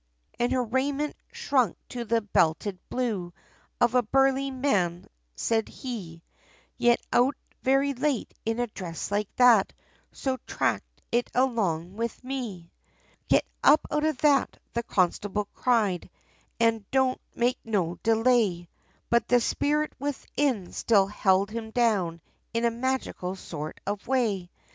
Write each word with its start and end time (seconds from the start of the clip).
And 0.39 0.51
her 0.51 0.63
raiment 0.63 1.15
shrunk 1.31 1.77
to 1.89 2.05
the 2.05 2.21
belted 2.21 2.79
blue, 2.89 3.33
Of 3.79 3.93
a 3.93 4.01
burly 4.01 4.49
man, 4.49 5.05
said 5.35 5.69
he, 5.69 6.23
"Yer 6.79 6.95
out 7.13 7.35
very 7.61 7.93
late, 7.93 8.33
in 8.43 8.57
a 8.59 8.65
dress 8.65 9.11
like 9.11 9.29
that, 9.35 9.73
So 10.11 10.37
track 10.47 10.83
it 11.11 11.29
along 11.35 11.97
with 11.97 12.23
me." 12.23 12.71
"Get 13.27 13.45
up 13.63 13.81
out 13.91 14.03
of 14.03 14.17
that," 14.21 14.57
the 14.73 14.81
constable 14.81 15.45
cried, 15.53 16.09
"And 16.59 16.89
don't 16.89 17.21
make 17.35 17.59
no 17.63 17.99
delay," 18.01 18.69
But 19.11 19.27
the 19.27 19.39
spirit 19.39 19.93
within, 19.99 20.71
still 20.73 21.05
held 21.05 21.51
him 21.51 21.69
down, 21.69 22.21
In 22.55 22.65
a 22.65 22.71
magical 22.71 23.35
sort 23.35 23.79
of 23.85 24.07
way. 24.07 24.49